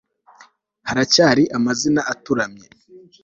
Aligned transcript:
haracyari 0.89 1.43
amazina 1.57 2.01
atarumye 2.13 2.65